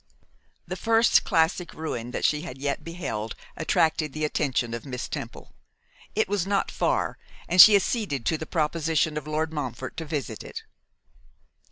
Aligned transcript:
The 0.65 0.75
first 0.75 1.23
classic 1.23 1.75
ruin 1.75 2.09
that 2.09 2.25
she 2.25 2.41
had 2.41 2.57
yet 2.57 2.83
beheld 2.83 3.35
attracted 3.55 4.13
the 4.13 4.25
attention 4.25 4.73
of 4.73 4.83
Miss 4.83 5.07
Temple. 5.07 5.53
It 6.15 6.27
was 6.27 6.47
not 6.47 6.71
far, 6.71 7.19
and 7.47 7.61
she 7.61 7.75
acceded 7.75 8.25
to 8.25 8.37
the 8.39 8.47
proposition 8.47 9.15
of 9.15 9.27
Lord 9.27 9.53
Montfort 9.53 9.95
to 9.97 10.05
visit 10.05 10.41
it. 10.43 10.63